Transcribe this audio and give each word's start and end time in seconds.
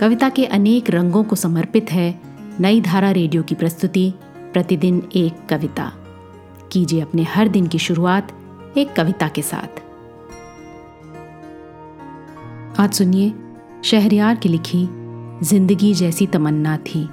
कविता 0.00 0.28
के 0.28 0.44
अनेक 0.44 0.90
रंगों 0.90 1.24
को 1.24 1.36
समर्पित 1.36 1.90
है 1.92 2.20
नई 2.60 2.80
धारा 2.80 3.10
रेडियो 3.10 3.42
की 3.42 3.54
प्रस्तुति, 3.54 4.12
प्रतिदिन 4.52 5.02
एक 5.16 5.46
कविता। 5.46 5.92
कीजिए 6.72 7.00
अपने 7.00 7.22
हर 7.22 7.48
दिन 7.48 7.66
की 7.66 7.78
शुरुआत 7.78 8.32
एक 8.76 8.92
कविता 8.92 9.28
के 9.28 9.42
साथ। 9.42 9.80
आज 12.80 12.92
सुनिए 12.92 13.32
शहरियार 13.84 14.36
की 14.36 14.48
लिखी, 14.48 14.88
ज़िंदगी 15.42 15.94
जैसी 15.94 16.26
तमन्ना 16.26 16.76
थी, 16.76 17.08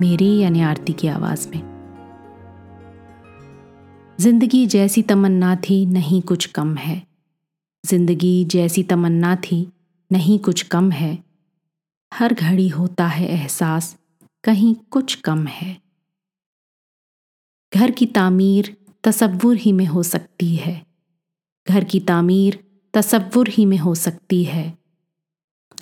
मेरी 0.00 0.38
यानी 0.38 0.60
आरती 0.60 0.92
की 0.92 1.08
आवाज़ 1.08 1.48
में। 1.48 1.62
ज़िंदगी 4.20 4.66
जैसी 4.66 5.02
तमन्ना 5.02 5.56
थी, 5.56 5.86
नहीं 5.86 6.22
कुछ 6.22 6.46
कम 6.46 6.74
है। 6.74 7.02
ज़िंदगी 7.86 8.44
जैसी 8.44 8.82
तमन्ना 8.82 9.36
थी, 9.36 9.72
नहीं 10.12 10.38
कुछ 10.38 10.62
कम 10.62 10.90
है। 10.90 11.27
हर 12.18 12.34
घड़ी 12.34 12.68
होता 12.68 13.06
है 13.06 13.28
एहसास, 13.28 13.96
कहीं 14.44 14.74
कुछ 14.74 15.14
कम 15.14 15.46
है। 15.46 15.80
घर 17.74 17.90
की 17.90 18.06
तामीर 18.06 18.76
तसव्वुर 19.04 19.56
ही 19.56 19.72
में 19.72 19.86
हो 19.86 20.02
सकती 20.02 20.56
है। 20.56 20.86
घर 21.68 21.84
की 21.84 22.00
तामीर 22.00 22.64
तसव्वुर 22.94 23.48
ही 23.48 23.66
में 23.66 23.78
हो 23.78 23.94
सकती 23.94 24.44
है। 24.44 24.78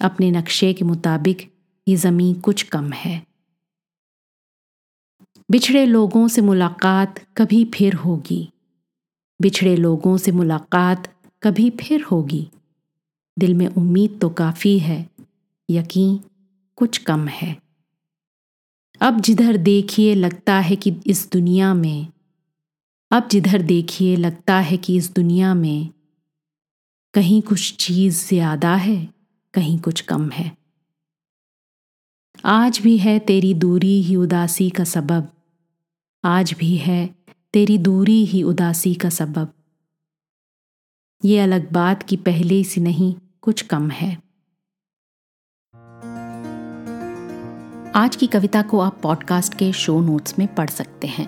अपने 0.00 0.30
नक्शे 0.30 0.74
के 0.74 0.84
मुताबिक 0.84 1.54
ये 1.88 1.96
ज़मीं 1.96 2.34
कुछ 2.34 2.62
कम 2.62 2.92
है। 2.92 3.26
बिछड़े 5.50 5.86
लोगों 5.86 6.28
से 6.28 6.42
मुलाकात 6.42 7.18
कभी 7.36 7.64
फिर 7.64 7.94
होगी। 7.94 8.50
बिछड़े 9.42 9.76
लोगों 9.76 10.16
से 10.16 10.32
मुलाकात 10.32 11.14
कभी 11.42 11.70
फिर 11.70 12.02
होगी। 12.02 12.50
दिल 13.38 13.54
में 13.54 13.66
उम्मीद 13.66 14.18
तो 14.20 14.28
काफ़ी 14.30 14.78
है। 14.78 15.15
यकीन 15.68 16.18
कुछ 16.76 16.98
कम 16.98 17.28
है। 17.28 17.56
अब 19.00 19.20
जिधर 19.20 19.56
देखिए 19.56 20.14
लगता 20.14 20.58
है 20.60 20.76
कि 20.76 20.94
इस 21.06 21.30
दुनिया 21.32 21.74
में, 21.74 22.06
अब 23.10 23.28
जिधर 23.28 23.62
देखिए 23.62 24.16
लगता 24.16 24.58
है 24.58 24.76
कि 24.76 24.96
इस 24.96 25.14
दुनिया 25.14 25.54
में 25.54 25.90
कहीं 27.14 27.42
कुछ 27.42 27.76
चीज़ 27.76 28.26
ज़्यादा 28.28 28.74
है, 28.74 29.08
कहीं 29.54 29.78
कुछ 29.78 30.00
कम 30.00 30.30
है। 30.30 30.56
आज 32.44 32.78
भी 32.78 32.98
है 32.98 33.18
तेरी 33.18 33.54
दूरी 33.54 34.02
ही 34.02 34.16
उदासी 34.16 34.70
का 34.70 34.84
सबब। 34.84 35.28
आज 36.24 36.52
भी 36.52 36.76
है 36.76 37.14
तेरी 37.52 37.78
दूरी 37.78 38.24
ही 38.24 38.42
उदासी 38.42 38.94
का 38.94 39.10
सबब। 39.10 39.52
ये 41.24 41.38
अलग 41.38 41.72
बात 41.72 42.02
की 42.02 42.16
पहले 42.16 42.64
से 42.64 42.80
नहीं, 42.80 43.14
कुछ 43.40 43.62
कम 43.62 43.90
है। 43.90 44.25
आज 47.96 48.16
की 48.16 48.26
कविता 48.26 48.62
को 48.62 48.80
आप 48.80 48.98
पॉडकास्ट 49.02 49.54
के 49.54 49.72
शो 49.72 50.00
नोट्स 50.00 50.38
में 50.38 50.54
पढ़ 50.54 50.70
सकते 50.70 51.06
हैं। 51.06 51.26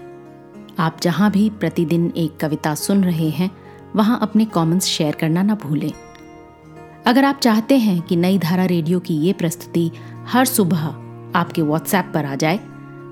आप 0.78 1.00
जहाँ 1.02 1.30
भी 1.30 1.50
प्रतिदिन 1.50 2.12
एक 2.16 2.36
कविता 2.36 2.74
सुन 2.74 3.04
रहे 3.04 3.28
हैं, 3.28 3.50
वहाँ 3.96 4.18
अपने 4.22 4.44
कमेंट्स 4.44 4.86
शेयर 4.86 5.14
करना 5.14 5.42
ना 5.42 5.54
भूलें। 5.54 5.92
अगर 7.06 7.24
आप 7.24 7.40
चाहते 7.40 7.78
हैं 7.78 8.02
कि 8.02 8.16
नई 8.16 8.38
धारा 8.38 8.64
रेडियो 8.64 9.00
की 9.00 9.14
ये 9.14 9.32
प्रस्तुति 9.32 9.90
हर 10.26 10.44
सुबह 10.44 10.84
आपके 11.38 11.62
व्हाट्सएप 11.62 12.12
पर 12.14 12.24
आ 12.24 12.34
जाए 12.34 12.58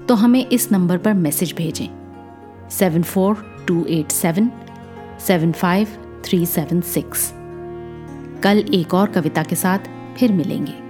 तो 0.08 0.14
हमें 0.14 0.46
इस 0.46 0.72
नंबर 0.72 0.98
पर 0.98 1.14
मैसेज 1.14 1.54
भेजें। 1.56 1.88
Seven 2.70 3.02
four 3.02 3.64
two 3.68 3.84
eight 3.84 4.10
seven 4.10 4.50
seven 5.26 5.52
five 5.52 5.88
three 6.24 6.46
seven 6.46 6.80
six 6.80 7.32
कल 8.42 8.64
एक 8.74 8.94
और 8.94 9.10
कविता 9.10 9.42
के 9.42 9.56
साथ 9.56 9.78
फिर 10.18 10.32
मिलेंगे। 10.32 10.85